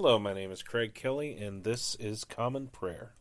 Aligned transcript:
Hello, 0.00 0.16
my 0.16 0.32
name 0.32 0.52
is 0.52 0.62
Craig 0.62 0.94
Kelly, 0.94 1.36
and 1.38 1.64
this 1.64 1.96
is 1.96 2.22
Common 2.22 2.68
Prayer. 2.68 3.14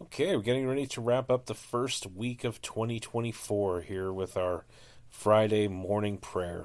Okay, 0.00 0.34
we're 0.34 0.40
getting 0.40 0.66
ready 0.66 0.86
to 0.86 1.02
wrap 1.02 1.30
up 1.30 1.44
the 1.44 1.54
first 1.54 2.06
week 2.06 2.42
of 2.42 2.62
2024 2.62 3.82
here 3.82 4.10
with 4.10 4.38
our 4.38 4.64
Friday 5.10 5.68
morning 5.68 6.16
prayer 6.16 6.64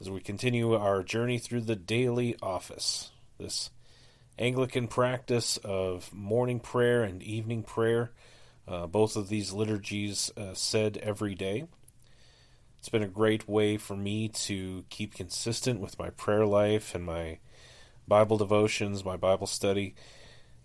as 0.00 0.10
we 0.10 0.20
continue 0.20 0.74
our 0.74 1.04
journey 1.04 1.38
through 1.38 1.60
the 1.60 1.76
daily 1.76 2.34
office. 2.42 3.12
This 3.38 3.70
Anglican 4.40 4.88
practice 4.88 5.56
of 5.58 6.12
morning 6.12 6.58
prayer 6.58 7.04
and 7.04 7.22
evening 7.22 7.62
prayer, 7.62 8.10
uh, 8.66 8.88
both 8.88 9.14
of 9.14 9.28
these 9.28 9.52
liturgies 9.52 10.32
uh, 10.36 10.54
said 10.54 10.96
every 10.96 11.36
day. 11.36 11.68
It's 12.80 12.88
been 12.88 13.04
a 13.04 13.08
great 13.08 13.48
way 13.48 13.76
for 13.76 13.96
me 13.96 14.28
to 14.30 14.84
keep 14.90 15.14
consistent 15.14 15.78
with 15.78 16.00
my 16.00 16.10
prayer 16.10 16.44
life 16.44 16.96
and 16.96 17.04
my 17.04 17.38
Bible 18.12 18.36
devotions, 18.36 19.06
my 19.06 19.16
Bible 19.16 19.46
study. 19.46 19.94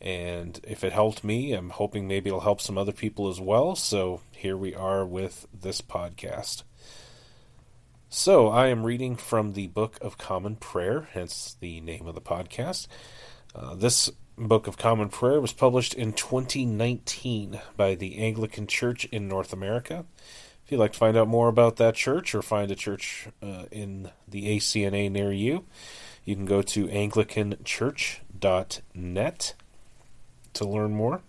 And 0.01 0.59
if 0.67 0.83
it 0.83 0.91
helped 0.91 1.23
me, 1.23 1.53
I'm 1.53 1.69
hoping 1.69 2.05
maybe 2.05 2.27
it'll 2.27 2.41
help 2.41 2.59
some 2.59 2.77
other 2.77 2.91
people 2.91 3.29
as 3.29 3.39
well. 3.39 3.73
So 3.73 4.19
here 4.31 4.57
we 4.57 4.75
are 4.75 5.05
with 5.05 5.47
this 5.57 5.79
podcast. 5.79 6.63
So 8.09 8.49
I 8.49 8.67
am 8.67 8.85
reading 8.85 9.15
from 9.15 9.53
the 9.53 9.67
Book 9.67 9.97
of 10.01 10.17
Common 10.17 10.57
Prayer, 10.57 11.07
hence 11.13 11.55
the 11.61 11.79
name 11.79 12.05
of 12.05 12.15
the 12.15 12.21
podcast. 12.21 12.87
Uh, 13.55 13.75
this 13.75 14.09
Book 14.37 14.67
of 14.67 14.77
Common 14.77 15.07
Prayer 15.07 15.39
was 15.39 15.53
published 15.53 15.93
in 15.93 16.11
2019 16.11 17.61
by 17.77 17.95
the 17.95 18.17
Anglican 18.17 18.67
Church 18.67 19.05
in 19.05 19.29
North 19.29 19.53
America. 19.53 20.03
If 20.65 20.73
you'd 20.73 20.79
like 20.79 20.91
to 20.91 20.99
find 20.99 21.15
out 21.15 21.29
more 21.29 21.47
about 21.47 21.77
that 21.77 21.95
church 21.95 22.35
or 22.35 22.41
find 22.41 22.69
a 22.71 22.75
church 22.75 23.29
uh, 23.41 23.67
in 23.71 24.11
the 24.27 24.57
ACNA 24.57 25.09
near 25.09 25.31
you, 25.31 25.63
you 26.27 26.35
can 26.35 26.45
go 26.45 26.61
to 26.61 26.85
anglicanchurch.net 26.87 29.53
to 30.53 30.67
learn 30.67 30.93
more. 30.93 31.21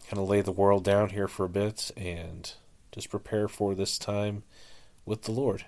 kind 0.08 0.20
of 0.20 0.28
lay 0.28 0.40
the 0.40 0.52
world 0.52 0.84
down 0.84 1.10
here 1.10 1.28
for 1.28 1.44
a 1.44 1.48
bit 1.48 1.90
and 1.96 2.54
just 2.92 3.10
prepare 3.10 3.48
for 3.48 3.74
this 3.74 3.98
time 3.98 4.42
with 5.04 5.22
the 5.22 5.32
Lord. 5.32 5.64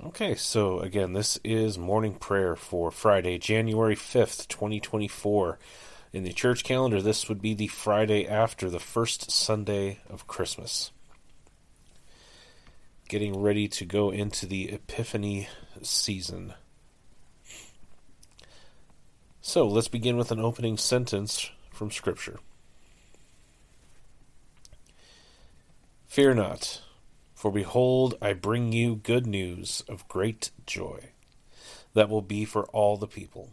Okay, 0.00 0.36
so 0.36 0.78
again, 0.78 1.12
this 1.12 1.40
is 1.42 1.76
morning 1.76 2.14
prayer 2.14 2.54
for 2.54 2.92
Friday, 2.92 3.36
January 3.36 3.96
5th, 3.96 4.46
2024. 4.46 5.58
In 6.12 6.22
the 6.22 6.32
church 6.32 6.62
calendar, 6.62 7.02
this 7.02 7.28
would 7.28 7.42
be 7.42 7.52
the 7.52 7.66
Friday 7.66 8.24
after 8.24 8.70
the 8.70 8.78
first 8.78 9.32
Sunday 9.32 9.98
of 10.08 10.28
Christmas. 10.28 10.92
Getting 13.08 13.42
ready 13.42 13.66
to 13.66 13.84
go 13.84 14.10
into 14.10 14.46
the 14.46 14.70
Epiphany 14.70 15.48
season. 15.82 16.54
So 19.40 19.66
let's 19.66 19.88
begin 19.88 20.16
with 20.16 20.30
an 20.30 20.38
opening 20.38 20.76
sentence 20.76 21.50
from 21.72 21.90
Scripture. 21.90 22.38
Fear 26.06 26.34
not. 26.34 26.82
For 27.38 27.52
behold, 27.52 28.16
I 28.20 28.32
bring 28.32 28.72
you 28.72 28.96
good 28.96 29.24
news 29.24 29.84
of 29.88 30.08
great 30.08 30.50
joy, 30.66 31.10
that 31.94 32.08
will 32.08 32.20
be 32.20 32.44
for 32.44 32.64
all 32.70 32.96
the 32.96 33.06
people. 33.06 33.52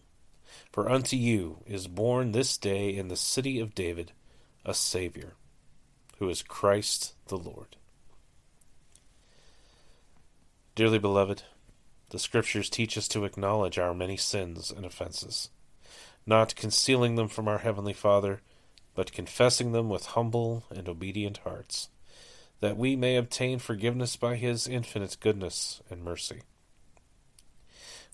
For 0.72 0.90
unto 0.90 1.16
you 1.16 1.59
is 1.68 1.88
born 1.88 2.31
this 2.31 2.57
day 2.57 2.96
in 2.96 3.09
the 3.09 3.16
city 3.16 3.59
of 3.59 3.75
David 3.75 4.12
a 4.66 4.73
Saviour, 4.73 5.35
who 6.18 6.28
is 6.29 6.41
Christ 6.41 7.13
the 7.28 7.38
Lord. 7.38 7.75
Dearly 10.73 10.97
beloved, 10.97 11.44
the 12.09 12.17
Scriptures 12.17 12.72
teach 12.72 12.97
us 12.97 13.07
to 13.09 13.23
acknowledge 13.23 13.78
our 13.78 13.94
many 13.94 14.17
sins 14.17 14.72
and 14.75 14.84
offenses, 14.84 15.52
not 16.25 16.56
concealing 16.56 17.17
them 17.17 17.28
from 17.28 17.47
our 17.47 17.59
Heavenly 17.59 17.94
Father, 17.94 18.41
but 18.96 19.13
confessing 19.13 19.73
them 19.73 19.90
with 19.90 20.07
humble 20.07 20.63
and 20.72 20.90
obedient 20.90 21.38
hearts 21.44 21.90
that 22.59 22.77
we 22.77 22.95
may 22.95 23.16
obtain 23.16 23.59
forgiveness 23.59 24.16
by 24.16 24.35
his 24.35 24.67
infinite 24.67 25.17
goodness 25.19 25.81
and 25.89 26.03
mercy. 26.03 26.41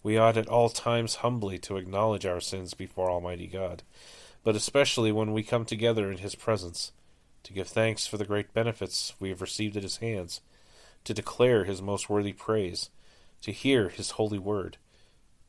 We 0.04 0.18
ought 0.18 0.38
at 0.38 0.48
all 0.48 0.70
times 0.70 1.16
humbly 1.16 1.60
to 1.60 1.78
acknowledge 1.78 2.26
our 2.26 2.42
sins 2.42 2.74
before 2.74 3.10
Almighty 3.10 3.48
God, 3.48 3.84
but 4.44 4.56
especially 4.56 5.12
when 5.12 5.32
we 5.32 5.44
come 5.44 5.66
together 5.66 6.12
in 6.12 6.18
his 6.18 6.36
presence, 6.36 6.92
to 7.44 7.54
give 7.54 7.68
thanks 7.68 8.08
for 8.08 8.18
the 8.18 8.26
great 8.26 8.54
benefits 8.54 9.14
we 9.20 9.30
have 9.30 9.42
received 9.42 9.78
at 9.78 9.84
his 9.84 9.98
hands, 9.98 10.42
to 11.04 11.14
declare 11.14 11.64
his 11.64 11.82
most 11.82 12.10
worthy 12.10 12.34
praise, 12.34 12.90
to 13.42 13.52
hear 13.52 13.90
his 13.90 14.12
holy 14.12 14.40
word, 14.40 14.78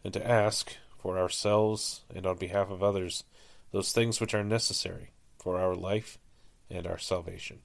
and 0.04 0.12
to 0.12 0.26
ask, 0.26 0.76
for 1.02 1.18
ourselves 1.18 2.04
and 2.14 2.24
on 2.24 2.36
behalf 2.36 2.70
of 2.70 2.82
others, 2.82 3.24
those 3.72 3.90
things 3.90 4.20
which 4.20 4.34
are 4.34 4.44
necessary 4.44 5.10
for 5.36 5.58
our 5.58 5.74
life 5.74 6.16
and 6.70 6.86
our 6.86 6.98
salvation. 6.98 7.58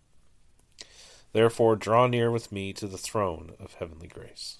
Therefore, 1.37 1.75
draw 1.75 2.07
near 2.07 2.31
with 2.31 2.51
me 2.51 2.73
to 2.73 2.87
the 2.87 2.97
throne 2.97 3.53
of 3.59 3.75
heavenly 3.75 4.07
grace. 4.07 4.57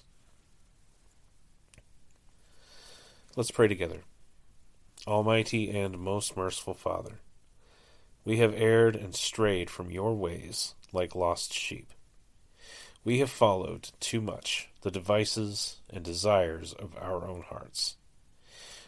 Let's 3.34 3.50
pray 3.50 3.66
together. 3.66 4.02
Almighty 5.04 5.76
and 5.76 5.98
most 5.98 6.36
merciful 6.36 6.74
Father, 6.74 7.18
we 8.24 8.36
have 8.36 8.54
erred 8.54 8.94
and 8.94 9.12
strayed 9.12 9.70
from 9.70 9.90
your 9.90 10.14
ways 10.14 10.76
like 10.92 11.16
lost 11.16 11.52
sheep. 11.52 11.90
We 13.02 13.18
have 13.18 13.30
followed 13.30 13.90
too 13.98 14.20
much 14.20 14.68
the 14.82 14.92
devices 14.92 15.80
and 15.90 16.04
desires 16.04 16.74
of 16.74 16.96
our 16.96 17.26
own 17.26 17.42
hearts. 17.42 17.96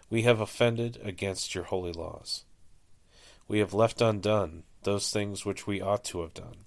We 0.09 0.22
have 0.22 0.41
offended 0.41 1.01
against 1.03 1.57
your 1.57 1.65
holy 1.65 1.93
laws. 1.93 2.45
We 3.49 3.59
have 3.59 3.75
left 3.75 4.01
undone 4.01 4.62
those 4.84 5.11
things 5.11 5.45
which 5.45 5.67
we 5.67 5.81
ought 5.81 6.05
to 6.05 6.21
have 6.21 6.34
done 6.34 6.67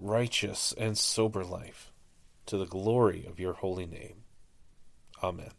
righteous, 0.00 0.72
and 0.78 0.96
sober 0.96 1.44
life, 1.44 1.92
to 2.46 2.56
the 2.56 2.66
glory 2.66 3.26
of 3.28 3.40
your 3.40 3.54
holy 3.54 3.86
name. 3.86 4.24
Amen. 5.22 5.50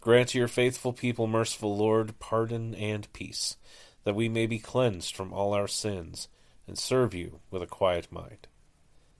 Grant 0.00 0.30
to 0.30 0.38
your 0.38 0.48
faithful 0.48 0.92
people, 0.92 1.26
merciful 1.26 1.76
Lord, 1.76 2.18
pardon 2.18 2.74
and 2.74 3.10
peace, 3.12 3.56
that 4.04 4.14
we 4.14 4.28
may 4.28 4.46
be 4.46 4.58
cleansed 4.58 5.16
from 5.16 5.32
all 5.32 5.54
our 5.54 5.66
sins 5.66 6.28
and 6.66 6.78
serve 6.78 7.14
you 7.14 7.40
with 7.50 7.62
a 7.62 7.66
quiet 7.66 8.12
mind. 8.12 8.46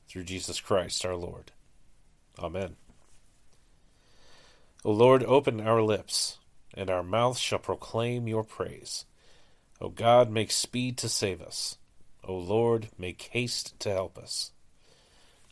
Through 0.09 0.25
Jesus 0.25 0.61
Christ 0.61 1.05
our 1.07 1.17
Lord. 1.17 1.53
Amen. 2.39 2.77
O 4.85 4.93
Lord, 4.93 5.25
open 5.25 5.61
our 5.61 5.81
lips, 5.81 6.39
and 6.75 6.91
our 6.91 7.03
mouth 7.03 7.39
shall 7.39 7.59
proclaim 7.59 8.29
your 8.29 8.45
praise. 8.45 9.07
O 9.81 9.89
God, 9.89 10.31
make 10.31 10.51
speed 10.51 10.99
to 10.99 11.09
save 11.09 11.41
us. 11.41 11.79
O 12.27 12.37
Lord, 12.37 12.89
make 12.99 13.31
haste 13.33 13.79
to 13.81 13.91
help 13.91 14.19
us. 14.19 14.53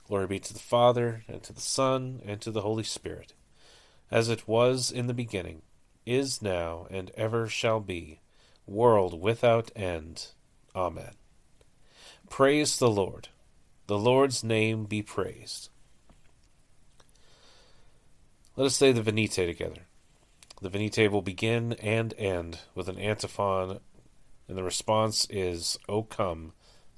Glory 0.06 0.26
be 0.26 0.38
to 0.38 0.52
the 0.52 0.58
Father, 0.58 1.24
and 1.28 1.42
to 1.42 1.52
the 1.52 1.60
Son, 1.60 2.20
and 2.24 2.40
to 2.40 2.50
the 2.50 2.62
Holy 2.62 2.82
Spirit, 2.82 3.34
as 4.10 4.28
it 4.28 4.48
was 4.48 4.90
in 4.90 5.06
the 5.06 5.14
beginning, 5.14 5.62
is 6.04 6.42
now, 6.42 6.86
and 6.90 7.10
ever 7.16 7.48
shall 7.48 7.80
be, 7.80 8.20
world 8.66 9.20
without 9.20 9.70
end. 9.76 10.28
Amen. 10.74 11.14
Praise 12.28 12.78
the 12.78 12.90
Lord. 12.90 13.28
The 13.86 13.98
Lord's 13.98 14.42
name 14.42 14.84
be 14.84 15.02
praised. 15.02 15.68
Let 18.56 18.66
us 18.66 18.76
say 18.76 18.92
the 18.92 19.02
Venite 19.02 19.32
together. 19.32 19.86
The 20.60 20.68
Venite 20.68 21.10
will 21.10 21.22
begin 21.22 21.72
and 21.74 22.14
end 22.18 22.60
with 22.74 22.88
an 22.88 22.98
antiphon, 22.98 23.80
and 24.48 24.58
the 24.58 24.62
response 24.62 25.26
is, 25.30 25.78
O 25.88 26.02
come, 26.02 26.52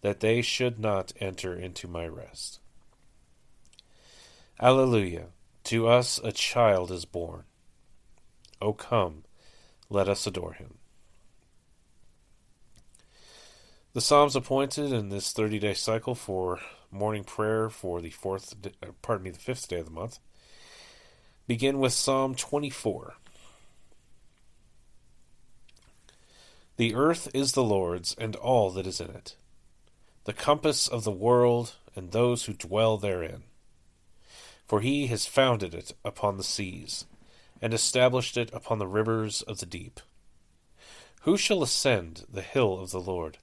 that 0.00 0.20
they 0.20 0.42
should 0.42 0.78
not 0.78 1.12
enter 1.20 1.54
into 1.54 1.88
my 1.88 2.06
rest. 2.06 2.60
Alleluia! 4.60 5.26
To 5.64 5.88
us 5.88 6.18
a 6.24 6.32
child 6.32 6.90
is 6.90 7.04
born. 7.04 7.44
O 8.60 8.72
come, 8.72 9.24
let 9.90 10.08
us 10.08 10.26
adore 10.26 10.54
him. 10.54 10.78
The 13.92 14.00
Psalms 14.00 14.36
appointed 14.36 14.92
in 14.92 15.08
this 15.08 15.32
30 15.32 15.58
day 15.58 15.74
cycle 15.74 16.14
for 16.14 16.60
morning 16.90 17.24
prayer 17.24 17.68
for 17.68 18.00
the 18.00 18.10
fourth, 18.10 18.54
uh, 18.64 18.86
pardon 19.02 19.24
me, 19.24 19.30
the 19.30 19.38
fifth 19.38 19.68
day 19.68 19.80
of 19.80 19.86
the 19.86 19.90
month 19.90 20.18
begin 21.48 21.78
with 21.78 21.94
Psalm 21.94 22.34
24. 22.34 23.14
The 26.76 26.94
earth 26.94 27.28
is 27.32 27.52
the 27.52 27.64
Lord's 27.64 28.14
and 28.18 28.36
all 28.36 28.70
that 28.70 28.86
is 28.86 29.00
in 29.00 29.10
it, 29.10 29.34
the 30.28 30.34
compass 30.34 30.86
of 30.86 31.04
the 31.04 31.10
world 31.10 31.76
and 31.96 32.12
those 32.12 32.44
who 32.44 32.52
dwell 32.52 32.98
therein. 32.98 33.44
For 34.66 34.82
he 34.82 35.06
has 35.06 35.24
founded 35.24 35.72
it 35.72 35.92
upon 36.04 36.36
the 36.36 36.44
seas, 36.44 37.06
and 37.62 37.72
established 37.72 38.36
it 38.36 38.52
upon 38.52 38.78
the 38.78 38.86
rivers 38.86 39.40
of 39.40 39.56
the 39.56 39.64
deep. 39.64 40.00
Who 41.22 41.38
shall 41.38 41.62
ascend 41.62 42.26
the 42.30 42.42
hill 42.42 42.78
of 42.78 42.90
the 42.90 43.00
Lord? 43.00 43.38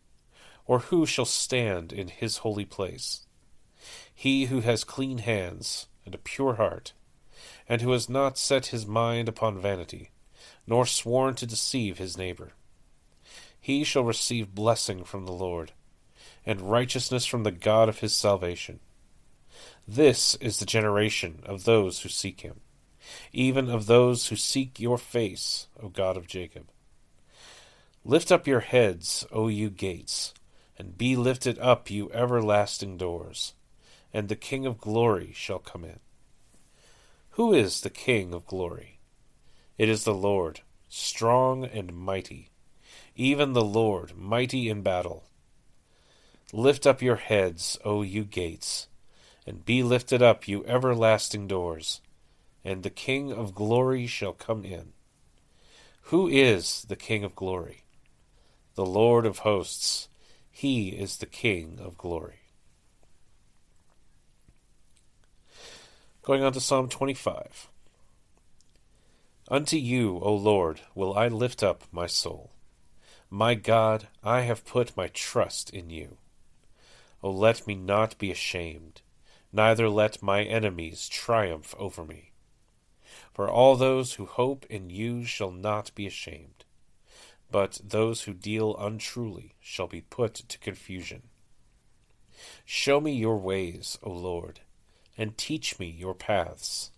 or 0.67 0.77
who 0.77 1.07
shall 1.07 1.25
stand 1.25 1.91
in 1.91 2.09
his 2.09 2.37
holy 2.37 2.65
place? 2.65 3.25
He 4.13 4.45
who 4.45 4.61
has 4.61 4.83
clean 4.83 5.17
hands 5.17 5.87
and 6.05 6.13
a 6.13 6.19
pure 6.19 6.53
heart, 6.57 6.93
and 7.67 7.81
who 7.81 7.93
has 7.93 8.07
not 8.07 8.37
set 8.37 8.67
his 8.67 8.85
mind 8.85 9.27
upon 9.27 9.59
vanity, 9.59 10.11
nor 10.67 10.85
sworn 10.85 11.33
to 11.33 11.47
deceive 11.47 11.97
his 11.97 12.15
neighbor. 12.15 12.53
He 13.59 13.83
shall 13.83 14.03
receive 14.03 14.53
blessing 14.53 15.03
from 15.03 15.25
the 15.25 15.31
Lord, 15.31 15.71
and 16.45 16.61
righteousness 16.61 17.25
from 17.25 17.43
the 17.43 17.51
God 17.51 17.89
of 17.89 17.99
his 17.99 18.13
salvation. 18.13 18.79
This 19.87 20.35
is 20.35 20.59
the 20.59 20.65
generation 20.65 21.41
of 21.45 21.65
those 21.65 22.01
who 22.01 22.09
seek 22.09 22.41
him, 22.41 22.61
even 23.31 23.69
of 23.69 23.85
those 23.85 24.27
who 24.27 24.35
seek 24.35 24.79
your 24.79 24.97
face, 24.97 25.67
O 25.81 25.89
God 25.89 26.17
of 26.17 26.27
Jacob. 26.27 26.69
Lift 28.03 28.31
up 28.31 28.47
your 28.47 28.59
heads, 28.59 29.25
O 29.31 29.47
you 29.47 29.69
gates, 29.69 30.33
and 30.77 30.97
be 30.97 31.15
lifted 31.15 31.57
up, 31.59 31.89
you 31.89 32.11
everlasting 32.11 32.97
doors, 32.97 33.53
and 34.13 34.27
the 34.29 34.35
King 34.35 34.65
of 34.65 34.79
glory 34.79 35.31
shall 35.33 35.59
come 35.59 35.83
in. 35.83 35.99
Who 37.31 37.53
is 37.53 37.81
the 37.81 37.89
King 37.89 38.33
of 38.33 38.45
glory? 38.45 38.99
It 39.77 39.89
is 39.89 40.03
the 40.03 40.13
Lord, 40.13 40.61
strong 40.87 41.65
and 41.65 41.93
mighty, 41.93 42.49
even 43.15 43.53
the 43.53 43.63
Lord, 43.63 44.15
mighty 44.15 44.69
in 44.69 44.81
battle. 44.81 45.25
Lift 46.53 46.85
up 46.85 47.01
your 47.01 47.15
heads, 47.15 47.77
O 47.83 48.01
you 48.01 48.23
gates, 48.23 48.87
and 49.45 49.65
be 49.65 49.83
lifted 49.83 50.21
up, 50.21 50.47
you 50.47 50.65
everlasting 50.65 51.47
doors, 51.47 52.01
and 52.63 52.83
the 52.83 52.89
King 52.89 53.31
of 53.31 53.55
glory 53.55 54.07
shall 54.07 54.33
come 54.33 54.63
in. 54.63 54.93
Who 56.09 56.27
is 56.27 56.85
the 56.87 56.95
King 56.95 57.23
of 57.23 57.35
glory? 57.35 57.83
The 58.75 58.85
Lord 58.85 59.25
of 59.25 59.39
hosts 59.39 60.07
he 60.57 60.89
is 60.89 61.17
the 61.17 61.25
King 61.25 61.79
of 61.81 61.97
glory. 61.97 62.39
Going 66.21 66.43
on 66.43 66.53
to 66.53 66.61
Psalm 66.61 66.87
25. 66.87 67.67
Unto 69.51 69.75
you, 69.75 70.17
O 70.21 70.33
Lord, 70.33 70.79
will 70.95 71.13
I 71.17 71.27
lift 71.27 71.61
up 71.61 71.83
my 71.91 72.07
soul. 72.07 72.51
My 73.29 73.53
God, 73.53 74.07
I 74.23 74.41
have 74.41 74.65
put 74.65 74.95
my 74.95 75.07
trust 75.09 75.69
in 75.71 75.89
you. 75.89 76.17
O 77.25 77.31
let 77.31 77.65
me 77.65 77.75
not 77.75 78.17
be 78.17 78.31
ashamed, 78.31 79.01
neither 79.51 79.89
let 79.89 80.21
my 80.21 80.43
enemies 80.43 81.09
triumph 81.09 81.75
over 81.77 82.05
me. 82.05 82.31
For 83.33 83.49
all 83.49 83.75
those 83.75 84.13
who 84.13 84.25
hope 84.25 84.65
in 84.69 84.89
you 84.89 85.25
shall 85.25 85.51
not 85.51 85.93
be 85.95 86.07
ashamed 86.07 86.65
but 87.55 87.79
those 87.81 88.23
who 88.23 88.33
deal 88.33 88.75
untruly 88.77 89.55
shall 89.61 89.87
be 89.87 90.01
put 90.01 90.33
to 90.33 90.59
confusion. 90.59 91.21
Show 92.65 92.99
me 92.99 93.13
your 93.13 93.37
ways, 93.37 93.97
O 94.03 94.11
Lord, 94.11 94.59
and 95.17 95.37
teach 95.37 95.79
me 95.79 95.87
your 95.87 96.13
paths. 96.13 96.91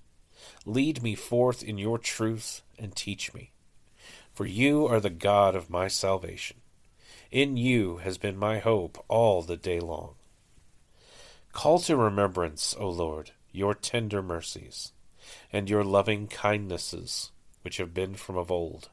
Lead 0.66 1.04
me 1.04 1.14
forth 1.14 1.62
in 1.62 1.78
your 1.78 2.00
truth 2.00 2.64
and 2.80 2.96
teach 2.96 3.36
me. 3.36 3.52
For 4.34 4.48
you 4.48 4.88
are 4.88 5.00
the 5.00 5.12
God 5.12 5.56
of 5.56 5.70
my 5.70 5.88
salvation. 5.88 6.58
In 7.30 7.58
you 7.58 7.98
has 7.98 8.18
been 8.18 8.36
my 8.36 8.58
hope 8.58 9.04
all 9.08 9.42
the 9.42 9.58
day 9.58 9.80
long. 9.80 10.16
Call 11.58 11.80
to 11.80 11.98
remembrance, 11.98 12.76
O 12.78 12.88
Lord, 12.88 13.32
your 13.52 13.74
tender 13.74 14.22
mercies, 14.22 14.92
and 15.52 15.68
your 15.68 15.84
loving 15.84 16.28
kindnesses, 16.28 17.32
which 17.64 17.78
have 17.78 17.96
been 17.96 18.14
from 18.14 18.38
of 18.38 18.52
old. 18.52 18.90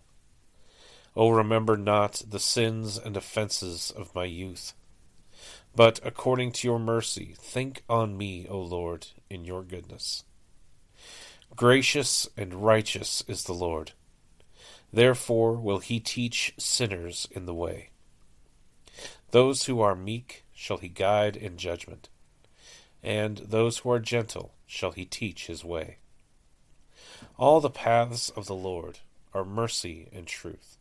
O 1.14 1.28
remember 1.28 1.76
not 1.76 2.22
the 2.26 2.40
sins 2.40 2.96
and 2.96 3.18
offences 3.18 3.92
of 3.94 4.14
my 4.14 4.24
youth. 4.24 4.72
But 5.76 6.00
according 6.02 6.52
to 6.52 6.66
your 6.66 6.78
mercy, 6.78 7.34
think 7.38 7.82
on 7.86 8.16
me, 8.16 8.46
O 8.48 8.58
Lord, 8.60 9.08
in 9.28 9.44
your 9.44 9.62
goodness. 9.62 10.24
Gracious 11.54 12.26
and 12.34 12.64
righteous 12.64 13.22
is 13.28 13.44
the 13.44 13.52
Lord. 13.52 13.92
Therefore 14.90 15.52
will 15.52 15.80
he 15.80 16.00
teach 16.00 16.54
sinners 16.56 17.28
in 17.30 17.44
the 17.44 17.52
way. 17.52 17.90
Those 19.32 19.66
who 19.66 19.82
are 19.82 19.94
meek 19.94 20.46
shall 20.54 20.78
he 20.78 20.88
guide 20.88 21.36
in 21.36 21.58
judgment, 21.58 22.08
and 23.04 23.38
those 23.38 23.78
who 23.78 23.90
are 23.90 24.00
gentle 24.00 24.54
shall 24.66 24.92
he 24.92 25.04
teach 25.04 25.46
his 25.46 25.62
way. 25.64 25.98
All 27.38 27.60
the 27.60 27.70
paths 27.70 28.30
of 28.30 28.46
the 28.46 28.54
Lord 28.54 29.00
are 29.34 29.44
mercy 29.44 30.08
and 30.12 30.26
truth 30.26 30.78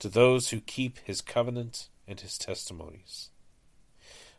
to 0.00 0.08
those 0.08 0.48
who 0.48 0.60
keep 0.60 0.98
his 1.04 1.20
covenant 1.20 1.88
and 2.08 2.20
his 2.20 2.38
testimonies. 2.38 3.30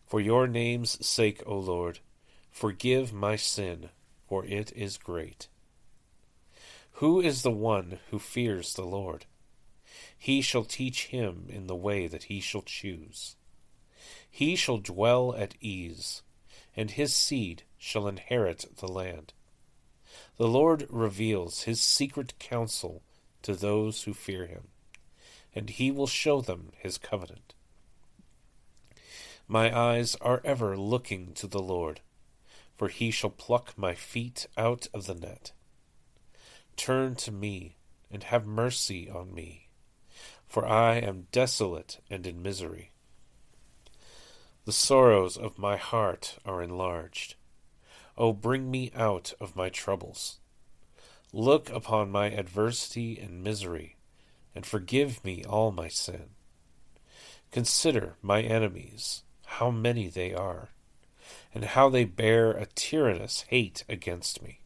For 0.06 0.20
your 0.20 0.48
name's 0.48 1.06
sake, 1.06 1.42
O 1.46 1.58
Lord, 1.58 2.00
forgive 2.52 3.14
my 3.14 3.36
sin, 3.36 3.90
for 4.28 4.44
it 4.46 4.74
is 4.76 4.98
great. 4.98 5.48
Who 6.94 7.22
is 7.22 7.44
the 7.44 7.52
one 7.52 8.00
who 8.10 8.20
fears 8.20 8.74
the 8.74 8.86
Lord? 8.86 9.26
He 10.18 10.42
shall 10.42 10.66
teach 10.66 11.08
him 11.08 11.46
in 11.48 11.68
the 11.68 11.76
way 11.76 12.08
that 12.08 12.24
he 12.24 12.42
shall 12.42 12.62
choose. 12.64 13.36
He 14.30 14.56
shall 14.56 14.78
dwell 14.78 15.34
at 15.36 15.56
ease, 15.62 16.24
and 16.76 16.92
his 16.92 17.16
seed 17.16 17.64
shall 17.78 18.08
inherit 18.08 18.66
the 18.78 18.88
land. 18.88 19.34
The 20.38 20.48
Lord 20.48 20.88
reveals 20.90 21.64
his 21.64 21.82
secret 21.82 22.38
counsel 22.40 23.04
to 23.42 23.56
those 23.56 24.04
who 24.04 24.14
fear 24.14 24.46
him, 24.46 24.68
and 25.54 25.70
he 25.70 25.92
will 25.92 26.08
show 26.08 26.42
them 26.42 26.72
his 26.78 26.98
covenant. 26.98 27.54
My 29.48 29.76
eyes 29.78 30.16
are 30.22 30.42
ever 30.46 30.78
looking 30.78 31.34
to 31.34 31.48
the 31.48 31.62
Lord, 31.62 32.02
for 32.78 32.88
he 32.88 33.12
shall 33.12 33.30
pluck 33.30 33.78
my 33.78 33.94
feet 33.94 34.48
out 34.58 34.88
of 34.94 35.08
the 35.08 35.16
net. 35.16 35.52
Turn 36.78 37.16
to 37.16 37.32
me 37.32 37.76
and 38.10 38.24
have 38.24 38.46
mercy 38.46 39.10
on 39.10 39.34
me, 39.34 39.68
for 40.48 40.66
I 40.66 40.96
am 40.96 41.28
desolate 41.32 42.00
and 42.10 42.26
in 42.26 42.42
misery. 42.42 42.92
The 44.64 44.72
sorrows 44.72 45.38
of 45.38 45.58
my 45.58 45.76
heart 45.78 46.38
are 46.46 46.62
enlarged. 46.62 47.34
O 48.16 48.32
bring 48.32 48.70
me 48.70 48.92
out 48.94 49.34
of 49.40 49.56
my 49.56 49.70
troubles. 49.70 50.40
Look 51.34 51.72
upon 51.72 52.12
my 52.12 52.28
adversity 52.28 53.18
and 53.18 53.44
misery, 53.44 53.96
and 54.54 54.64
forgive 54.64 55.24
me 55.26 55.44
all 55.44 55.72
my 55.72 55.88
sin. 55.88 56.36
Consider 57.52 58.18
my 58.22 58.42
enemies, 58.42 59.24
how 59.46 59.72
many 59.72 60.08
they 60.10 60.32
are, 60.32 60.70
and 61.56 61.66
how 61.66 61.90
they 61.90 62.06
bear 62.06 62.52
a 62.52 62.68
tyrannous 62.68 63.46
hate 63.48 63.84
against 63.90 64.44
me. 64.44 64.60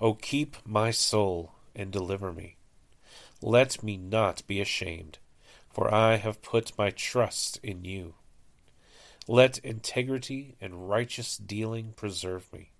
O 0.00 0.14
keep 0.14 0.56
my 0.64 0.90
soul 0.90 1.52
and 1.74 1.90
deliver 1.90 2.32
me. 2.32 2.56
Let 3.42 3.82
me 3.82 3.98
not 3.98 4.46
be 4.46 4.62
ashamed, 4.62 5.18
for 5.68 5.92
I 5.92 6.16
have 6.16 6.40
put 6.40 6.78
my 6.78 6.88
trust 6.88 7.60
in 7.62 7.84
you. 7.84 8.14
Let 9.28 9.58
integrity 9.58 10.56
and 10.60 10.88
righteous 10.88 11.36
dealing 11.36 11.92
preserve 11.96 12.52
me, 12.52 12.70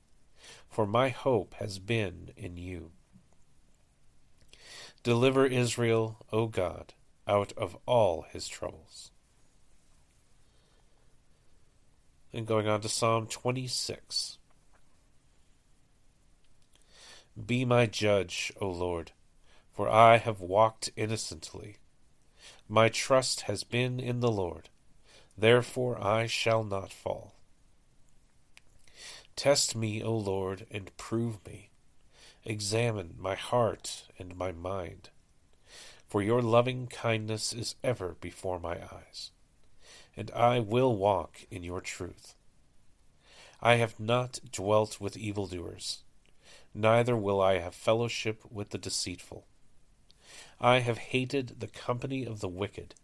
for 0.69 0.87
my 0.87 1.09
hope 1.09 1.55
has 1.55 1.81
been 1.81 2.31
in 2.37 2.57
you. 2.57 2.93
Deliver 5.03 5.47
Israel, 5.47 6.25
O 6.33 6.47
God, 6.47 6.95
out 7.27 7.53
of 7.57 7.77
all 7.87 8.27
his 8.31 8.47
troubles. 8.47 9.11
And 12.33 12.47
going 12.47 12.69
on 12.69 12.81
to 12.83 12.89
Psalm 12.89 13.27
26. 13.27 14.39
Be 17.45 17.65
my 17.65 17.87
judge, 17.87 18.53
O 18.61 18.69
Lord, 18.69 19.13
for 19.73 19.89
I 19.89 20.19
have 20.19 20.41
walked 20.41 20.91
innocently. 20.97 21.77
My 22.69 22.89
trust 22.89 23.43
has 23.43 23.65
been 23.65 23.99
in 24.01 24.21
the 24.21 24.31
Lord. 24.31 24.69
Therefore 25.39 26.03
I 26.03 26.27
shall 26.27 26.65
not 26.65 26.93
fall. 26.93 27.35
Test 29.37 29.77
me, 29.77 30.03
O 30.03 30.17
Lord, 30.17 30.67
and 30.71 30.97
prove 30.97 31.45
me. 31.47 31.69
Examine 32.45 33.17
my 33.19 33.35
heart 33.35 34.05
and 34.19 34.37
my 34.37 34.53
mind. 34.53 35.11
For 36.09 36.23
your 36.23 36.41
loving 36.41 36.87
kindness 36.87 37.53
is 37.53 37.75
ever 37.83 38.17
before 38.21 38.59
my 38.59 38.77
eyes, 38.77 39.33
and 40.17 40.31
I 40.31 40.61
will 40.61 40.97
walk 40.97 41.45
in 41.51 41.65
your 41.65 41.81
truth. 41.81 42.35
I 43.61 43.75
have 43.75 43.99
not 43.99 44.39
dwelt 44.53 45.01
with 45.01 45.17
evildoers, 45.17 46.05
neither 46.73 47.17
will 47.17 47.41
I 47.41 47.59
have 47.59 47.75
fellowship 47.75 48.43
with 48.51 48.71
the 48.71 48.79
deceitful. 48.79 49.45
I 50.61 50.79
have 50.79 50.99
hated 50.99 51.61
the 51.61 51.67
company 51.67 52.25
of 52.25 52.41
the 52.41 52.49
wicked 52.49 52.95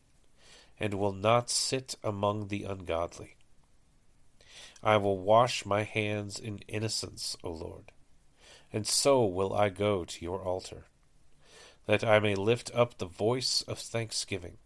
and 0.83 0.95
will 0.95 1.12
not 1.12 1.49
sit 1.49 1.95
among 2.03 2.49
the 2.49 2.65
ungodly. 2.65 3.37
I 4.83 4.97
will 4.97 5.17
wash 5.17 5.65
my 5.65 5.85
hands 5.85 6.41
in 6.41 6.59
innocence, 6.67 7.37
O 7.45 7.53
Lord, 7.53 7.93
and 8.73 8.85
so 8.85 9.25
will 9.25 9.55
I 9.55 9.69
go 9.69 10.05
to 10.05 10.25
your 10.25 10.43
altar, 10.43 10.87
that 11.87 12.03
I 12.03 12.19
may 12.19 12.35
lift 12.35 12.73
up 12.75 12.99
the 12.99 13.07
voice 13.07 13.62
of 13.69 13.79
thanksgiving 13.79 14.57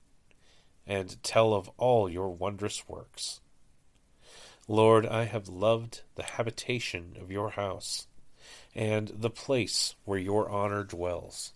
and 0.86 1.22
tell 1.22 1.52
of 1.52 1.70
all 1.76 2.08
your 2.08 2.30
wondrous 2.30 2.88
works. 2.88 3.42
Lord, 4.66 5.04
I 5.04 5.24
have 5.24 5.48
loved 5.48 6.00
the 6.14 6.22
habitation 6.22 7.18
of 7.20 7.30
your 7.30 7.50
house, 7.50 8.06
and 8.74 9.08
the 9.08 9.28
place 9.28 9.96
where 10.06 10.18
your 10.18 10.48
honor 10.48 10.82
dwells. 10.82 11.52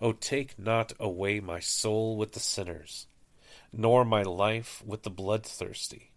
O 0.00 0.12
take 0.12 0.58
not 0.58 0.94
away 0.98 1.38
my 1.38 1.60
soul 1.60 2.16
with 2.16 2.32
the 2.32 2.40
sinners 2.40 3.08
nor 3.72 4.04
my 4.04 4.22
life 4.22 4.82
with 4.84 5.02
the 5.02 5.10
bloodthirsty, 5.10 6.10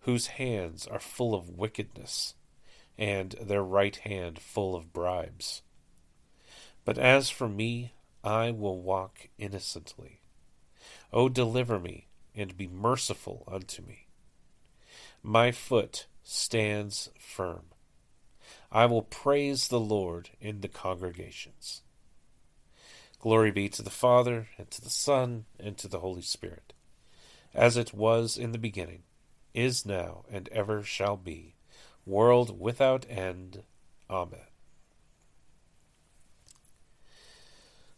whose 0.00 0.28
hands 0.28 0.86
are 0.86 0.98
full 0.98 1.34
of 1.34 1.58
wickedness, 1.58 2.34
and 2.96 3.32
their 3.40 3.62
right 3.62 3.96
hand 3.96 4.38
full 4.38 4.74
of 4.74 4.92
bribes. 4.92 5.62
But 6.84 6.98
as 6.98 7.30
for 7.30 7.48
me, 7.48 7.92
I 8.24 8.50
will 8.50 8.80
walk 8.80 9.28
innocently. 9.38 10.20
O 11.12 11.28
deliver 11.28 11.78
me, 11.78 12.08
and 12.34 12.56
be 12.56 12.68
merciful 12.68 13.44
unto 13.46 13.82
me. 13.82 14.06
My 15.22 15.52
foot 15.52 16.06
stands 16.22 17.10
firm. 17.18 17.66
I 18.72 18.86
will 18.86 19.02
praise 19.02 19.68
the 19.68 19.80
Lord 19.80 20.30
in 20.40 20.60
the 20.60 20.68
congregations. 20.68 21.82
Glory 23.20 23.50
be 23.50 23.68
to 23.68 23.82
the 23.82 23.90
Father, 23.90 24.48
and 24.56 24.70
to 24.70 24.80
the 24.80 24.88
Son, 24.88 25.44
and 25.58 25.76
to 25.76 25.86
the 25.88 26.00
Holy 26.00 26.22
Spirit, 26.22 26.72
as 27.54 27.76
it 27.76 27.92
was 27.92 28.38
in 28.38 28.52
the 28.52 28.58
beginning, 28.58 29.02
is 29.52 29.84
now, 29.84 30.24
and 30.30 30.48
ever 30.48 30.82
shall 30.82 31.18
be, 31.18 31.54
world 32.06 32.58
without 32.58 33.04
end. 33.10 33.62
Amen. 34.08 34.40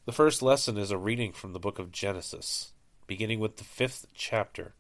The 0.07 0.13
first 0.13 0.43
lesson 0.43 0.77
is 0.77 0.91
a 0.91 0.99
reading 0.99 1.33
from 1.33 1.53
the 1.53 1.61
book 1.61 1.79
of 1.79 1.93
Genesis, 1.93 2.73
beginning 3.07 3.39
with 3.39 3.59
the 3.59 3.65
fifth 3.65 4.07
chapter 4.15 4.75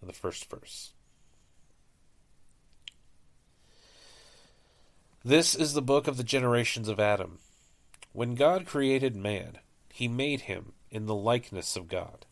and 0.00 0.08
the 0.08 0.14
first 0.14 0.48
verse. 0.48 0.92
This 5.22 5.54
is 5.54 5.74
the 5.74 5.82
book 5.82 6.08
of 6.08 6.16
the 6.16 6.24
generations 6.24 6.88
of 6.88 6.98
Adam. 6.98 7.38
When 8.12 8.34
God 8.34 8.64
created 8.64 9.14
man, 9.14 9.58
he 9.94 10.08
made 10.08 10.40
him 10.40 10.72
in 10.90 11.06
the 11.06 11.14
likeness 11.14 11.76
of 11.76 11.86
God. 11.86 12.26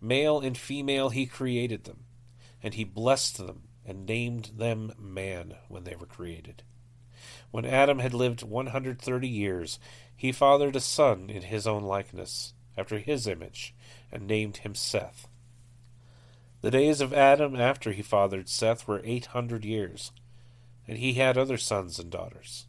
Male 0.00 0.40
and 0.40 0.56
female 0.56 1.10
he 1.10 1.26
created 1.26 1.84
them, 1.84 2.04
and 2.62 2.72
he 2.72 2.84
blessed 2.84 3.36
them 3.36 3.64
and 3.84 4.06
named 4.06 4.52
them 4.56 4.94
man 4.98 5.56
when 5.68 5.84
they 5.84 5.94
were 5.94 6.06
created. 6.06 6.62
When 7.50 7.66
Adam 7.66 7.98
had 7.98 8.14
lived 8.14 8.42
130 8.42 9.28
years, 9.28 9.78
he 10.16 10.32
fathered 10.32 10.74
a 10.74 10.80
son 10.80 11.28
in 11.28 11.42
his 11.42 11.66
own 11.66 11.82
likeness, 11.82 12.54
after 12.78 12.98
his 12.98 13.26
image, 13.26 13.74
and 14.10 14.26
named 14.26 14.58
him 14.58 14.74
Seth. 14.74 15.28
The 16.62 16.70
days 16.70 17.02
of 17.02 17.12
Adam 17.12 17.56
after 17.56 17.92
he 17.92 18.00
fathered 18.00 18.48
Seth 18.48 18.88
were 18.88 19.02
800 19.04 19.66
years, 19.66 20.12
and 20.88 20.96
he 20.96 21.12
had 21.12 21.36
other 21.36 21.58
sons 21.58 21.98
and 21.98 22.10
daughters. 22.10 22.68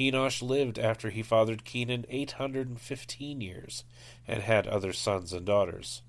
Enosh 0.00 0.40
lived 0.40 0.78
after 0.78 1.10
he 1.10 1.22
fathered 1.22 1.64
Kenan 1.64 2.06
eight 2.08 2.32
hundred 2.32 2.68
and 2.68 2.80
fifteen 2.80 3.42
years, 3.42 3.84
and 4.26 4.42
had 4.42 4.66
other 4.66 4.94
sons 4.94 5.34
and 5.34 5.44
daughters. 5.44 6.00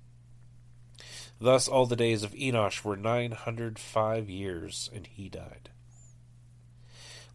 Thus 1.38 1.68
all 1.68 1.84
the 1.84 1.96
days 1.96 2.22
of 2.22 2.32
Enosh 2.32 2.84
were 2.84 2.96
nine 2.96 3.32
hundred 3.32 3.78
five 3.78 4.30
years, 4.30 4.88
and 4.94 5.06
he 5.06 5.28
died. 5.28 5.68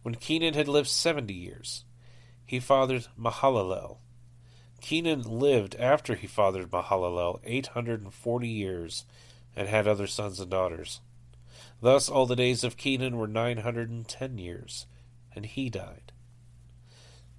When 0.02 0.16
Kenan 0.16 0.54
had 0.54 0.66
lived 0.66 0.88
seventy 0.88 1.34
years, 1.34 1.84
he 2.44 2.58
fathered 2.58 3.06
Mahalalel. 3.16 3.98
Kenan 4.80 5.22
lived 5.22 5.76
after 5.76 6.16
he 6.16 6.26
fathered 6.26 6.72
Mahalalel 6.72 7.40
eight 7.44 7.68
hundred 7.68 8.02
and 8.02 8.12
forty 8.12 8.48
years, 8.48 9.04
and 9.54 9.68
had 9.68 9.86
other 9.86 10.08
sons 10.08 10.40
and 10.40 10.50
daughters. 10.50 11.00
Thus 11.80 12.08
all 12.08 12.26
the 12.26 12.34
days 12.34 12.64
of 12.64 12.76
Kenan 12.76 13.16
were 13.16 13.28
nine 13.28 13.58
hundred 13.58 13.90
and 13.90 14.08
ten 14.08 14.38
years, 14.38 14.86
and 15.34 15.46
he 15.46 15.70
died. 15.70 16.10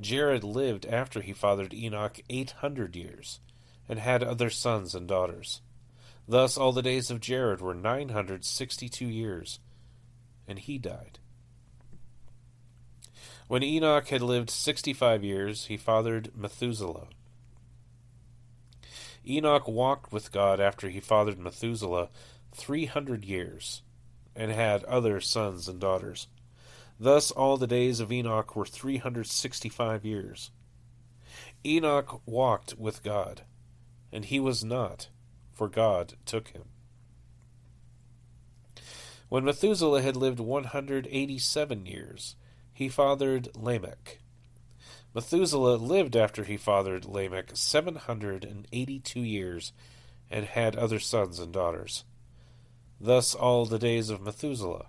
Jared 0.00 0.44
lived 0.44 0.86
after 0.86 1.20
he 1.20 1.32
fathered 1.32 1.74
Enoch 1.74 2.20
eight 2.28 2.52
hundred 2.52 2.96
years, 2.96 3.40
and 3.88 3.98
had 3.98 4.22
other 4.22 4.50
sons 4.50 4.94
and 4.94 5.06
daughters. 5.06 5.60
Thus 6.28 6.56
all 6.56 6.72
the 6.72 6.82
days 6.82 7.10
of 7.10 7.20
Jared 7.20 7.60
were 7.60 7.74
nine 7.74 8.10
hundred 8.10 8.44
sixty 8.44 8.88
two 8.88 9.08
years, 9.08 9.58
and 10.46 10.58
he 10.58 10.78
died. 10.78 11.18
When 13.48 13.64
Enoch 13.64 14.08
had 14.08 14.22
lived 14.22 14.48
sixty 14.48 14.92
five 14.92 15.24
years, 15.24 15.66
he 15.66 15.76
fathered 15.76 16.30
Methuselah. 16.36 17.08
Enoch 19.26 19.66
walked 19.66 20.12
with 20.12 20.32
God 20.32 20.60
after 20.60 20.88
he 20.88 21.00
fathered 21.00 21.38
Methuselah 21.38 22.08
three 22.52 22.86
hundred 22.86 23.24
years, 23.24 23.82
and 24.36 24.52
had 24.52 24.84
other 24.84 25.20
sons 25.20 25.68
and 25.68 25.80
daughters. 25.80 26.28
Thus 27.02 27.30
all 27.30 27.56
the 27.56 27.66
days 27.66 27.98
of 27.98 28.12
Enoch 28.12 28.54
were 28.54 28.66
three 28.66 28.98
hundred 28.98 29.26
sixty 29.26 29.70
five 29.70 30.04
years. 30.04 30.50
Enoch 31.64 32.20
walked 32.26 32.74
with 32.78 33.02
God, 33.02 33.44
and 34.12 34.26
he 34.26 34.38
was 34.38 34.62
not, 34.62 35.08
for 35.50 35.66
God 35.66 36.14
took 36.26 36.48
him. 36.48 36.64
When 39.30 39.46
Methuselah 39.46 40.02
had 40.02 40.14
lived 40.14 40.40
one 40.40 40.64
hundred 40.64 41.08
eighty 41.10 41.38
seven 41.38 41.86
years, 41.86 42.36
he 42.70 42.90
fathered 42.90 43.48
Lamech. 43.56 44.18
Methuselah 45.14 45.76
lived 45.76 46.14
after 46.14 46.44
he 46.44 46.58
fathered 46.58 47.06
Lamech 47.06 47.52
seven 47.54 47.94
hundred 47.94 48.44
and 48.44 48.68
eighty 48.72 48.98
two 48.98 49.22
years, 49.22 49.72
and 50.30 50.44
had 50.44 50.76
other 50.76 50.98
sons 50.98 51.38
and 51.38 51.50
daughters. 51.50 52.04
Thus 53.00 53.34
all 53.34 53.64
the 53.64 53.78
days 53.78 54.10
of 54.10 54.20
Methuselah 54.20 54.88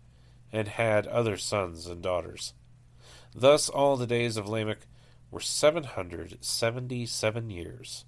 and 0.51 0.67
had 0.67 1.07
other 1.07 1.37
sons 1.37 1.87
and 1.87 2.01
daughters. 2.01 2.53
Thus 3.33 3.69
all 3.69 3.95
the 3.95 4.07
days 4.07 4.37
of 4.37 4.47
Lamech 4.47 4.87
were 5.29 5.39
seven 5.39 5.83
hundred 5.83 6.37
seventy 6.41 7.05
seven 7.05 7.49
years, 7.49 8.05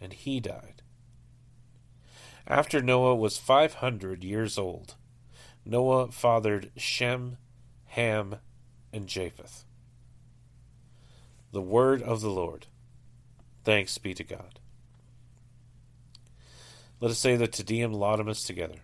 and 0.00 0.12
he 0.12 0.40
died. 0.40 0.82
After 2.46 2.80
Noah 2.80 3.16
was 3.16 3.38
five 3.38 3.74
hundred 3.74 4.24
years 4.24 4.58
old, 4.58 4.94
Noah 5.64 6.10
fathered 6.10 6.70
Shem, 6.76 7.38
Ham, 7.86 8.36
and 8.92 9.06
Japheth. 9.06 9.64
The 11.52 11.62
word 11.62 12.02
of 12.02 12.20
the 12.20 12.30
Lord. 12.30 12.66
Thanks 13.64 13.96
be 13.98 14.12
to 14.14 14.24
God. 14.24 14.60
Let 17.00 17.10
us 17.10 17.18
say 17.18 17.36
the 17.36 17.46
Te 17.46 17.62
Deum 17.62 17.92
Laudamus 17.92 18.46
together. 18.46 18.83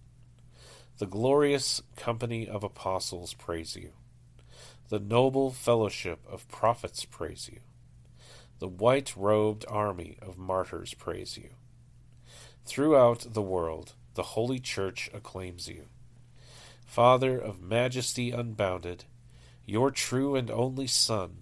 The 1.01 1.07
glorious 1.07 1.81
company 1.95 2.47
of 2.47 2.63
apostles 2.63 3.33
praise 3.33 3.75
you. 3.75 3.93
The 4.89 4.99
noble 4.99 5.49
fellowship 5.49 6.19
of 6.29 6.47
prophets 6.47 7.05
praise 7.05 7.49
you. 7.51 7.61
The 8.59 8.67
white 8.67 9.15
robed 9.17 9.65
army 9.67 10.19
of 10.21 10.37
martyrs 10.37 10.93
praise 10.93 11.39
you. 11.39 11.55
Throughout 12.65 13.33
the 13.33 13.41
world, 13.41 13.93
the 14.13 14.37
Holy 14.37 14.59
Church 14.59 15.09
acclaims 15.11 15.67
you. 15.67 15.85
Father 16.85 17.35
of 17.35 17.63
majesty 17.63 18.29
unbounded, 18.29 19.05
your 19.65 19.89
true 19.89 20.35
and 20.35 20.51
only 20.51 20.85
Son, 20.85 21.37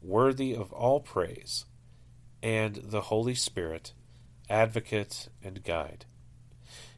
worthy 0.00 0.56
of 0.56 0.72
all 0.72 1.00
praise, 1.00 1.66
and 2.42 2.76
the 2.76 3.02
Holy 3.02 3.34
Spirit, 3.34 3.92
advocate 4.48 5.28
and 5.44 5.62
guide. 5.62 6.06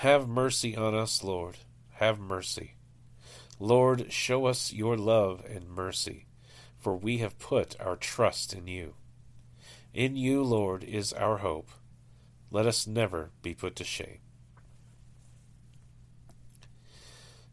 have 0.00 0.26
mercy 0.26 0.74
on 0.74 0.94
us, 0.94 1.22
Lord. 1.22 1.58
Have 1.96 2.18
mercy. 2.18 2.76
Lord, 3.58 4.10
show 4.10 4.46
us 4.46 4.72
your 4.72 4.96
love 4.96 5.44
and 5.46 5.68
mercy, 5.68 6.24
for 6.78 6.96
we 6.96 7.18
have 7.18 7.38
put 7.38 7.78
our 7.78 7.96
trust 7.96 8.54
in 8.54 8.66
you. 8.66 8.94
In 9.92 10.16
you, 10.16 10.42
Lord, 10.42 10.84
is 10.84 11.12
our 11.12 11.38
hope. 11.38 11.68
Let 12.50 12.64
us 12.64 12.86
never 12.86 13.28
be 13.42 13.52
put 13.52 13.76
to 13.76 13.84
shame. 13.84 14.20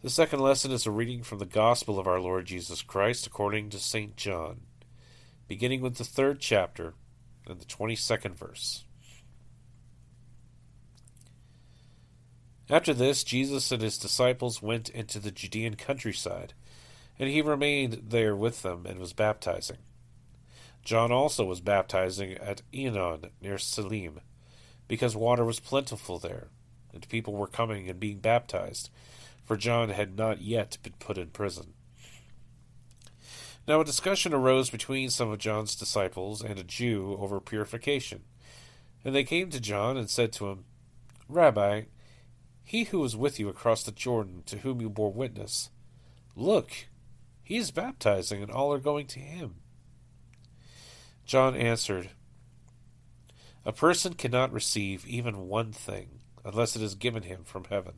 The 0.02 0.10
second 0.10 0.40
lesson 0.40 0.72
is 0.72 0.86
a 0.86 0.92
reading 0.92 1.24
from 1.24 1.40
the 1.40 1.46
Gospel 1.46 2.00
of 2.00 2.08
our 2.08 2.22
Lord 2.22 2.46
Jesus 2.46 2.82
Christ 2.82 3.28
according 3.28 3.72
to 3.72 3.78
St. 3.78 4.16
John, 4.16 4.62
beginning 5.50 5.82
with 5.82 5.98
the 5.98 6.06
third 6.06 6.40
chapter 6.40 6.94
and 7.46 7.60
the 7.60 7.66
twenty 7.66 7.98
second 7.98 8.36
verse. 8.36 8.86
After 12.70 12.94
this, 12.94 13.24
Jesus 13.24 13.72
and 13.72 13.82
his 13.82 13.98
disciples 13.98 14.62
went 14.62 14.90
into 14.90 15.20
the 15.20 15.32
Judean 15.32 15.76
countryside, 15.76 16.54
and 17.18 17.30
he 17.30 17.42
remained 17.42 18.04
there 18.10 18.36
with 18.36 18.62
them 18.62 18.86
and 18.86 19.00
was 19.00 19.14
baptizing. 19.14 19.78
John 20.84 21.12
also 21.12 21.46
was 21.46 21.62
baptizing 21.62 22.34
at 22.34 22.62
Aenon 22.74 23.30
near 23.42 23.58
Salim, 23.58 24.20
because 24.88 25.16
water 25.16 25.46
was 25.46 25.60
plentiful 25.60 26.20
there, 26.20 26.48
and 26.94 27.08
people 27.10 27.34
were 27.34 27.48
coming 27.48 27.90
and 27.90 28.00
being 28.00 28.20
baptized, 28.20 28.90
for 29.46 29.56
John 29.56 29.90
had 29.90 30.18
not 30.18 30.42
yet 30.42 30.78
been 30.84 30.94
put 31.00 31.18
in 31.18 31.28
prison. 31.28 31.74
Now 33.68 33.82
a 33.82 33.86
discussion 33.86 34.34
arose 34.34 34.70
between 34.70 35.10
some 35.10 35.30
of 35.30 35.40
John's 35.40 35.76
disciples 35.76 36.42
and 36.42 36.58
a 36.58 36.64
Jew 36.64 37.18
over 37.20 37.40
purification. 37.42 38.24
And 39.04 39.14
they 39.14 39.26
came 39.26 39.50
to 39.50 39.60
John 39.60 39.98
and 39.98 40.10
said 40.10 40.32
to 40.34 40.48
him, 40.48 40.64
Rabbi, 41.28 41.84
he 42.68 42.84
who 42.84 43.00
was 43.00 43.16
with 43.16 43.40
you 43.40 43.48
across 43.48 43.84
the 43.84 43.94
Jordan, 43.94 44.44
to 44.46 44.58
whom 44.58 44.82
you 44.82 44.90
bore 44.90 45.14
witness, 45.14 45.70
look, 46.36 46.70
he 47.42 47.56
is 47.56 47.72
baptizing, 47.72 48.44
and 48.44 48.52
all 48.52 48.74
are 48.74 48.78
going 48.78 49.08
to 49.08 49.22
him. 49.22 49.62
John 51.26 51.56
answered, 51.56 52.10
A 53.66 53.72
person 53.72 54.16
cannot 54.16 54.52
receive 54.52 55.08
even 55.08 55.48
one 55.48 55.72
thing 55.72 56.20
unless 56.44 56.76
it 56.76 56.82
is 56.82 56.96
given 56.96 57.24
him 57.24 57.46
from 57.46 57.64
heaven. 57.70 57.94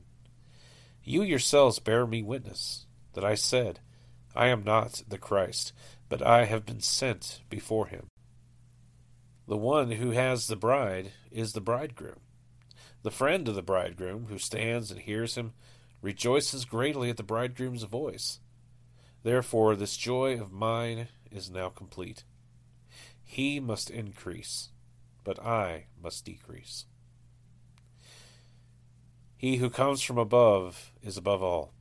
You 1.03 1.23
yourselves 1.23 1.79
bear 1.79 2.05
me 2.05 2.21
witness 2.21 2.85
that 3.13 3.25
I 3.25 3.33
said, 3.33 3.79
I 4.35 4.49
am 4.49 4.63
not 4.63 5.01
the 5.07 5.17
Christ, 5.17 5.73
but 6.09 6.21
I 6.21 6.45
have 6.45 6.67
been 6.67 6.81
sent 6.81 7.41
before 7.49 7.87
him. 7.87 8.05
The 9.47 9.57
one 9.57 9.89
who 9.89 10.11
has 10.11 10.45
the 10.45 10.55
bride 10.55 11.13
is 11.31 11.53
the 11.53 11.59
bridegroom. 11.59 12.19
The 13.01 13.11
friend 13.11 13.47
of 13.47 13.55
the 13.55 13.61
bridegroom, 13.61 14.25
who 14.27 14.37
stands 14.37 14.91
and 14.91 14.99
hears 14.99 15.35
him, 15.35 15.53
rejoices 16.01 16.65
greatly 16.65 17.09
at 17.09 17.17
the 17.17 17.23
bridegroom's 17.23 17.83
voice. 17.83 18.39
Therefore, 19.23 19.75
this 19.75 19.97
joy 19.97 20.39
of 20.39 20.51
mine 20.51 21.07
is 21.31 21.49
now 21.49 21.69
complete. 21.69 22.23
He 23.23 23.59
must 23.59 23.89
increase, 23.89 24.69
but 25.23 25.39
I 25.39 25.85
must 26.01 26.25
decrease. 26.25 26.85
He 29.37 29.57
who 29.57 29.69
comes 29.69 30.01
from 30.01 30.17
above 30.17 30.91
is 31.01 31.15
above 31.15 31.41
all. 31.41 31.71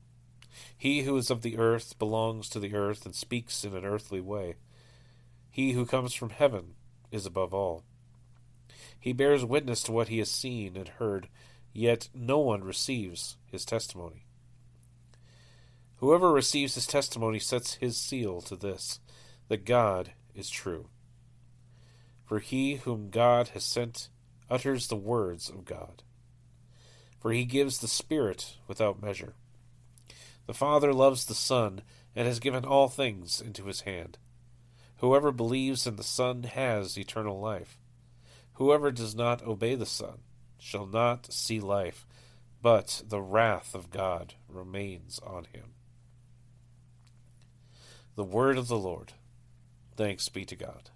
He 0.76 1.02
who 1.02 1.16
is 1.16 1.30
of 1.30 1.42
the 1.42 1.58
earth 1.58 1.98
belongs 1.98 2.48
to 2.50 2.60
the 2.60 2.74
earth 2.74 3.04
and 3.04 3.14
speaks 3.14 3.64
in 3.64 3.74
an 3.74 3.84
earthly 3.84 4.20
way. 4.20 4.54
He 5.50 5.72
who 5.72 5.84
comes 5.84 6.14
from 6.14 6.30
heaven 6.30 6.74
is 7.10 7.26
above 7.26 7.52
all. 7.52 7.82
He 9.00 9.12
bears 9.12 9.44
witness 9.44 9.82
to 9.84 9.92
what 9.92 10.08
he 10.08 10.18
has 10.18 10.30
seen 10.30 10.76
and 10.76 10.88
heard, 10.88 11.28
yet 11.72 12.08
no 12.14 12.38
one 12.38 12.64
receives 12.64 13.36
his 13.46 13.64
testimony. 13.64 14.26
Whoever 15.96 16.30
receives 16.32 16.74
his 16.74 16.86
testimony 16.86 17.38
sets 17.38 17.74
his 17.74 17.96
seal 17.96 18.40
to 18.42 18.56
this, 18.56 19.00
that 19.48 19.64
God 19.64 20.12
is 20.34 20.50
true. 20.50 20.88
For 22.24 22.38
he 22.38 22.76
whom 22.76 23.10
God 23.10 23.48
has 23.48 23.64
sent 23.64 24.08
utters 24.50 24.88
the 24.88 24.96
words 24.96 25.48
of 25.48 25.64
God. 25.64 26.02
For 27.20 27.32
he 27.32 27.44
gives 27.44 27.78
the 27.78 27.88
Spirit 27.88 28.56
without 28.68 29.02
measure. 29.02 29.34
The 30.46 30.54
Father 30.54 30.92
loves 30.92 31.24
the 31.24 31.34
Son 31.34 31.82
and 32.14 32.26
has 32.26 32.38
given 32.38 32.64
all 32.64 32.88
things 32.88 33.40
into 33.40 33.64
his 33.66 33.82
hand. 33.82 34.18
Whoever 34.98 35.32
believes 35.32 35.86
in 35.86 35.96
the 35.96 36.04
Son 36.04 36.44
has 36.44 36.96
eternal 36.96 37.40
life. 37.40 37.78
Whoever 38.58 38.90
does 38.90 39.14
not 39.14 39.46
obey 39.46 39.76
the 39.76 39.86
Son 39.86 40.18
shall 40.58 40.84
not 40.84 41.32
see 41.32 41.60
life, 41.60 42.04
but 42.60 43.02
the 43.06 43.20
wrath 43.20 43.72
of 43.72 43.92
God 43.92 44.34
remains 44.48 45.20
on 45.24 45.44
him. 45.44 45.74
The 48.16 48.24
word 48.24 48.58
of 48.58 48.66
the 48.66 48.76
Lord. 48.76 49.12
Thanks 49.96 50.28
be 50.28 50.44
to 50.44 50.56
God. 50.56 50.90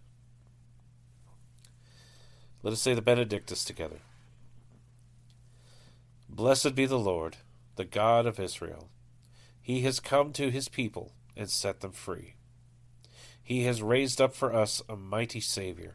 Let 2.64 2.72
us 2.72 2.82
say 2.82 2.94
the 2.94 3.00
Benedictus 3.00 3.64
together. 3.64 4.00
Blessed 6.28 6.74
be 6.74 6.86
the 6.86 6.98
Lord, 6.98 7.36
the 7.76 7.84
God 7.84 8.26
of 8.26 8.40
Israel. 8.40 8.88
He 9.60 9.82
has 9.82 10.00
come 10.00 10.32
to 10.32 10.50
his 10.50 10.68
people 10.68 11.12
and 11.36 11.48
set 11.48 11.78
them 11.78 11.92
free. 11.92 12.34
He 13.40 13.62
has 13.66 13.82
raised 13.82 14.20
up 14.20 14.34
for 14.34 14.52
us 14.52 14.82
a 14.88 14.96
mighty 14.96 15.40
Saviour 15.40 15.94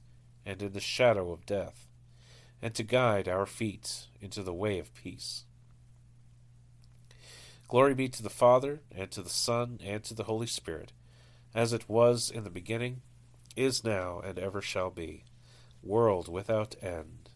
and 0.45 0.61
in 0.61 0.73
the 0.73 0.79
shadow 0.79 1.31
of 1.31 1.45
death, 1.45 1.87
and 2.61 2.73
to 2.75 2.83
guide 2.83 3.27
our 3.27 3.45
feet 3.45 4.07
into 4.19 4.43
the 4.43 4.53
way 4.53 4.79
of 4.79 4.93
peace. 4.93 5.45
Glory 7.67 7.93
be 7.93 8.09
to 8.09 8.21
the 8.21 8.29
Father, 8.29 8.81
and 8.93 9.09
to 9.11 9.21
the 9.21 9.29
Son, 9.29 9.79
and 9.83 10.03
to 10.03 10.13
the 10.13 10.25
Holy 10.25 10.47
Spirit, 10.47 10.91
as 11.55 11.73
it 11.73 11.87
was 11.87 12.29
in 12.29 12.43
the 12.43 12.49
beginning, 12.49 13.01
is 13.55 13.83
now, 13.83 14.19
and 14.19 14.37
ever 14.37 14.61
shall 14.61 14.89
be, 14.89 15.23
world 15.81 16.27
without 16.27 16.75
end. 16.81 17.29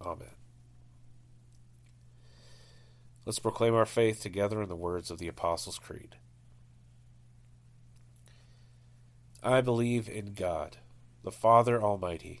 Amen. 0.00 0.36
Let's 3.26 3.38
proclaim 3.38 3.74
our 3.74 3.86
faith 3.86 4.20
together 4.20 4.60
in 4.60 4.68
the 4.68 4.76
words 4.76 5.10
of 5.10 5.18
the 5.18 5.28
Apostles' 5.28 5.78
Creed. 5.78 6.16
I 9.42 9.60
believe 9.60 10.08
in 10.08 10.32
God, 10.32 10.78
the 11.22 11.30
Father 11.30 11.82
Almighty 11.82 12.40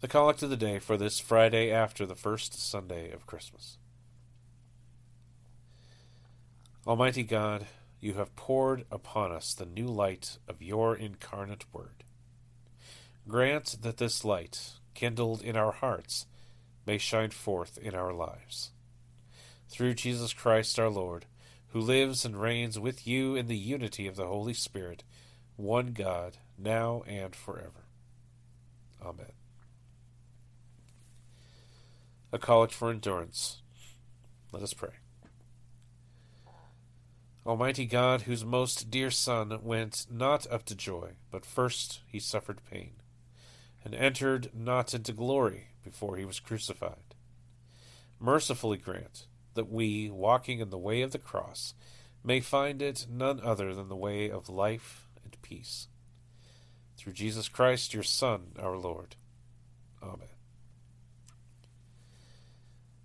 The 0.00 0.08
collect 0.08 0.42
of 0.42 0.48
the 0.48 0.56
day 0.56 0.78
for 0.78 0.96
this 0.96 1.20
Friday 1.20 1.70
after 1.70 2.06
the 2.06 2.14
first 2.14 2.58
Sunday 2.58 3.12
of 3.12 3.26
Christmas. 3.26 3.76
Almighty 6.86 7.22
God, 7.22 7.66
you 8.00 8.14
have 8.14 8.34
poured 8.34 8.86
upon 8.90 9.30
us 9.30 9.52
the 9.52 9.66
new 9.66 9.86
light 9.86 10.38
of 10.48 10.62
your 10.62 10.96
incarnate 10.96 11.66
Word. 11.70 12.02
Grant 13.28 13.76
that 13.82 13.98
this 13.98 14.24
light, 14.24 14.72
kindled 14.94 15.42
in 15.42 15.54
our 15.54 15.72
hearts, 15.72 16.24
may 16.86 16.96
shine 16.96 17.30
forth 17.30 17.76
in 17.76 17.94
our 17.94 18.14
lives. 18.14 18.70
Through 19.68 19.94
Jesus 19.94 20.32
Christ 20.32 20.78
our 20.78 20.88
Lord, 20.88 21.26
who 21.68 21.80
lives 21.80 22.24
and 22.24 22.40
reigns 22.40 22.78
with 22.78 23.06
you 23.06 23.36
in 23.36 23.48
the 23.48 23.58
unity 23.58 24.06
of 24.06 24.16
the 24.16 24.26
Holy 24.26 24.54
Spirit, 24.54 25.04
one 25.56 25.92
God, 25.92 26.38
now 26.56 27.02
and 27.06 27.36
forever. 27.36 27.84
Amen. 29.04 29.32
A 32.32 32.38
collect 32.38 32.72
for 32.72 32.90
endurance. 32.90 33.62
Let 34.52 34.62
us 34.62 34.72
pray. 34.74 34.90
Almighty 37.46 37.86
God, 37.86 38.22
whose 38.22 38.44
most 38.44 38.90
dear 38.90 39.10
Son 39.10 39.58
went 39.62 40.06
not 40.10 40.46
up 40.52 40.64
to 40.66 40.74
joy, 40.74 41.12
but 41.30 41.46
first 41.46 42.00
he 42.06 42.20
suffered 42.20 42.60
pain, 42.70 42.92
and 43.84 43.94
entered 43.94 44.50
not 44.54 44.94
into 44.94 45.12
glory 45.12 45.68
before 45.82 46.16
he 46.16 46.24
was 46.24 46.38
crucified, 46.38 47.14
mercifully 48.20 48.76
grant 48.76 49.26
that 49.54 49.70
we, 49.70 50.10
walking 50.10 50.60
in 50.60 50.70
the 50.70 50.78
way 50.78 51.02
of 51.02 51.12
the 51.12 51.18
cross, 51.18 51.74
may 52.22 52.40
find 52.40 52.82
it 52.82 53.06
none 53.10 53.40
other 53.42 53.74
than 53.74 53.88
the 53.88 53.96
way 53.96 54.30
of 54.30 54.48
life 54.48 55.08
and 55.24 55.40
peace. 55.42 55.88
Through 56.96 57.14
Jesus 57.14 57.48
Christ, 57.48 57.94
your 57.94 58.02
Son, 58.02 58.52
our 58.58 58.76
Lord. 58.76 59.16
Amen. 60.02 60.28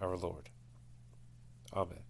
our 0.00 0.16
Lord. 0.16 0.50
Amen. 1.72 2.00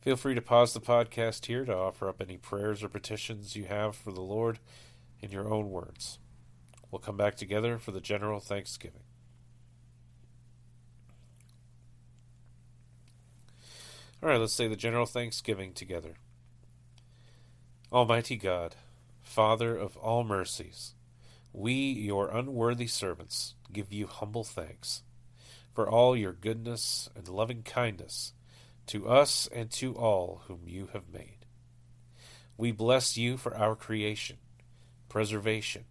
Feel 0.00 0.16
free 0.16 0.34
to 0.34 0.42
pause 0.42 0.74
the 0.74 0.80
podcast 0.80 1.46
here 1.46 1.64
to 1.64 1.74
offer 1.74 2.08
up 2.08 2.20
any 2.20 2.36
prayers 2.36 2.82
or 2.82 2.88
petitions 2.88 3.54
you 3.54 3.64
have 3.64 3.94
for 3.94 4.10
the 4.10 4.20
Lord 4.20 4.58
in 5.20 5.30
your 5.30 5.48
own 5.48 5.70
words. 5.70 6.18
We'll 6.90 6.98
come 6.98 7.16
back 7.16 7.36
together 7.36 7.78
for 7.78 7.92
the 7.92 8.00
general 8.00 8.40
thanksgiving. 8.40 9.04
All 14.22 14.28
right, 14.28 14.40
let's 14.40 14.52
say 14.52 14.68
the 14.68 14.76
general 14.76 15.06
thanksgiving 15.06 15.72
together. 15.72 16.14
Almighty 17.92 18.36
God, 18.36 18.76
Father 19.20 19.76
of 19.76 19.96
all 19.96 20.24
mercies, 20.24 20.94
we, 21.52 21.74
your 21.74 22.28
unworthy 22.28 22.86
servants, 22.86 23.54
give 23.72 23.92
you 23.92 24.06
humble 24.06 24.44
thanks 24.44 25.02
for 25.74 25.88
all 25.88 26.16
your 26.16 26.32
goodness 26.32 27.08
and 27.16 27.28
loving 27.28 27.62
kindness 27.62 28.32
to 28.86 29.08
us 29.08 29.48
and 29.52 29.70
to 29.70 29.94
all 29.94 30.42
whom 30.46 30.62
you 30.66 30.88
have 30.92 31.12
made. 31.12 31.46
We 32.56 32.72
bless 32.72 33.16
you 33.16 33.36
for 33.36 33.56
our 33.56 33.74
creation, 33.74 34.36
preservation, 35.08 35.84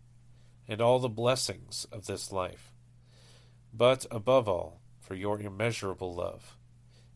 and 0.68 0.80
all 0.80 1.00
the 1.00 1.10
blessings 1.10 1.88
of 1.92 2.06
this 2.06 2.32
life, 2.32 2.72
but 3.74 4.06
above 4.12 4.48
all, 4.48 4.82
for 5.00 5.16
your 5.16 5.42
immeasurable 5.42 6.14
love 6.14 6.56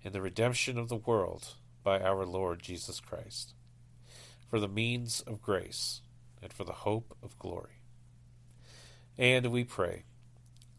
in 0.01 0.11
the 0.11 0.21
redemption 0.21 0.77
of 0.77 0.89
the 0.89 0.95
world 0.95 1.53
by 1.83 1.99
our 1.99 2.25
Lord 2.25 2.61
Jesus 2.61 2.99
Christ, 2.99 3.53
for 4.49 4.59
the 4.59 4.67
means 4.67 5.21
of 5.21 5.41
grace 5.41 6.01
and 6.41 6.51
for 6.51 6.63
the 6.63 6.73
hope 6.73 7.15
of 7.23 7.39
glory. 7.39 7.81
And 9.17 9.47
we 9.47 9.63
pray, 9.63 10.03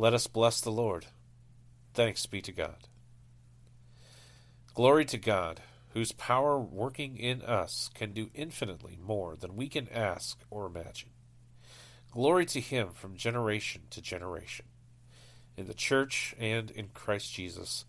Let 0.00 0.14
us 0.14 0.28
bless 0.28 0.60
the 0.60 0.70
Lord. 0.70 1.06
Thanks 1.92 2.24
be 2.24 2.40
to 2.42 2.52
God. 2.52 2.86
Glory 4.72 5.04
to 5.06 5.18
God, 5.18 5.60
whose 5.88 6.12
power 6.12 6.56
working 6.56 7.16
in 7.16 7.42
us 7.42 7.90
can 7.94 8.12
do 8.12 8.30
infinitely 8.32 8.96
more 9.02 9.34
than 9.34 9.56
we 9.56 9.68
can 9.68 9.88
ask 9.88 10.38
or 10.50 10.66
imagine. 10.66 11.08
Glory 12.12 12.46
to 12.46 12.60
him 12.60 12.90
from 12.94 13.16
generation 13.16 13.82
to 13.90 14.00
generation, 14.00 14.66
in 15.56 15.66
the 15.66 15.74
church 15.74 16.32
and 16.38 16.70
in 16.70 16.90
Christ 16.94 17.34
Jesus, 17.34 17.84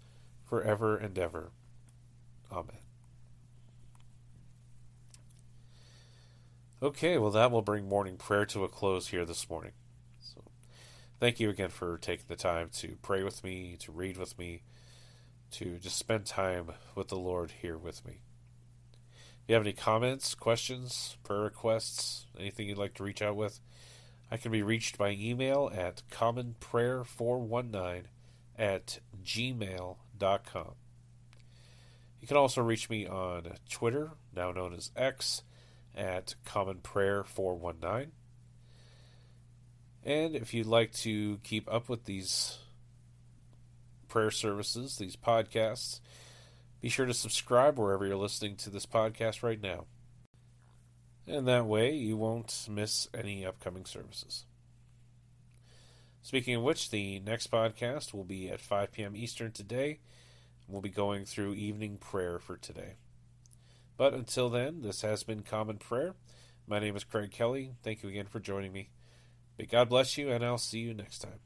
forever 0.46 0.98
and 0.98 1.16
ever. 1.20 1.52
Amen. 2.52 2.82
Okay, 6.82 7.20
well, 7.20 7.30
that 7.30 7.52
will 7.52 7.62
bring 7.62 7.88
morning 7.88 8.18
prayer 8.18 8.48
to 8.48 8.64
a 8.64 8.68
close 8.68 9.10
here 9.10 9.26
this 9.26 9.48
morning. 9.48 9.74
Thank 11.20 11.42
you 11.42 11.50
again 11.50 11.70
for 11.70 11.98
taking 11.98 12.28
the 12.30 12.38
time 12.38 12.70
to 12.76 12.96
pray 13.02 13.24
with 13.24 13.44
me, 13.44 13.76
to 13.82 13.92
read 13.92 14.16
with 14.16 14.40
me, 14.40 14.62
to 15.52 15.78
just 15.78 15.98
spend 15.98 16.26
time 16.26 16.72
with 16.96 17.10
the 17.10 17.18
Lord 17.18 17.52
here 17.62 17.78
with 17.78 18.06
me. 18.08 18.22
If 19.44 19.50
you 19.50 19.56
have 19.56 19.66
any 19.66 19.74
comments, 19.74 20.34
questions, 20.34 21.18
prayer 21.24 21.42
requests, 21.42 22.26
anything 22.40 22.70
you'd 22.70 22.78
like 22.78 22.94
to 22.94 23.04
reach 23.04 23.22
out 23.22 23.36
with, 23.36 23.60
I 24.32 24.38
can 24.38 24.50
be 24.54 24.64
reached 24.64 24.98
by 24.98 25.10
email 25.10 25.70
at 25.76 26.04
commonprayer419 26.10 28.04
at 28.58 29.00
gmail.com. 29.22 30.76
You 32.22 32.28
can 32.30 32.38
also 32.38 32.62
reach 32.62 32.90
me 32.90 33.06
on 33.06 33.56
Twitter, 33.70 34.12
now 34.34 34.54
known 34.54 34.74
as 34.74 34.92
X, 34.96 35.44
at 35.94 36.36
commonprayer419. 36.46 38.12
And 40.04 40.36
if 40.36 40.54
you'd 40.54 40.66
like 40.66 40.94
to 40.94 41.40
keep 41.44 41.72
up 41.72 41.90
with 41.90 42.06
these 42.06 42.58
prayer 44.08 44.32
services, 44.32 44.98
these 44.98 45.16
podcasts, 45.16 46.00
be 46.82 46.90
sure 46.90 47.06
to 47.06 47.14
subscribe 47.14 47.78
wherever 47.78 48.06
you're 48.06 48.16
listening 48.16 48.56
to 48.58 48.70
this 48.70 48.86
podcast 48.86 49.44
right 49.44 49.62
now. 49.62 49.86
And 51.28 51.48
that 51.48 51.66
way 51.66 51.94
you 51.94 52.18
won't 52.18 52.68
miss 52.70 53.08
any 53.14 53.46
upcoming 53.46 53.86
services. 53.86 54.46
Speaking 56.22 56.56
of 56.56 56.64
which, 56.64 56.90
the 56.90 57.20
next 57.20 57.52
podcast 57.52 58.14
will 58.14 58.24
be 58.24 58.50
at 58.50 58.60
5 58.60 58.92
p.m. 58.92 59.16
Eastern 59.16 59.52
today. 59.52 60.00
We'll 60.68 60.82
be 60.82 60.90
going 60.90 61.26
through 61.26 61.54
evening 61.54 61.98
prayer 61.98 62.40
for 62.40 62.58
today. 62.58 62.96
But 63.98 64.14
until 64.14 64.50
then, 64.50 64.82
this 64.82 65.02
has 65.02 65.24
been 65.24 65.42
Common 65.42 65.78
Prayer. 65.78 66.16
My 66.68 66.80
name 66.80 66.96
is 66.96 67.04
Craig 67.04 67.32
Kelly. 67.32 67.74
Thank 67.84 68.04
you 68.04 68.10
again 68.10 68.28
for 68.28 68.40
joining 68.40 68.72
me. 68.72 68.90
May 69.60 69.66
God 69.66 69.90
bless 69.90 70.18
you, 70.18 70.32
and 70.32 70.44
I'll 70.44 70.58
see 70.58 70.80
you 70.80 70.94
next 70.94 71.20
time. 71.20 71.40